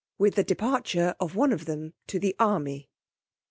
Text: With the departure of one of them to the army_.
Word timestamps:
With 0.17 0.33
the 0.33 0.43
departure 0.43 1.15
of 1.19 1.35
one 1.35 1.51
of 1.53 1.65
them 1.65 1.93
to 2.07 2.17
the 2.17 2.35
army_. 2.39 2.87